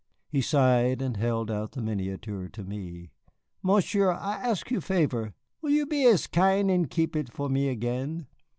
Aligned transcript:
He 0.29 0.41
sighed, 0.41 0.99
and 0.99 1.15
held 1.15 1.51
out 1.51 1.73
the 1.73 1.79
miniature 1.83 2.47
to 2.49 2.63
me. 2.63 3.11
"Monsieur, 3.61 4.09
I 4.11 4.43
esk 4.49 4.71
you 4.71 4.81
favor. 4.81 5.35
Will 5.61 5.69
you 5.69 5.85
be 5.85 6.05
as 6.07 6.25
kin' 6.25 6.71
and 6.71 6.89
keep 6.89 7.15
it 7.15 7.31
for 7.31 7.49
me 7.49 7.67
again?" 7.69 8.25